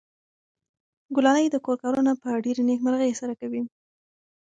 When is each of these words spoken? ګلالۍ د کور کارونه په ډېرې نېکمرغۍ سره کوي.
ګلالۍ 1.15 1.45
د 1.51 1.55
کور 1.65 1.77
کارونه 1.83 2.11
په 2.21 2.29
ډېرې 2.45 2.61
نېکمرغۍ 2.69 3.11
سره 3.21 3.33
کوي. 3.41 3.61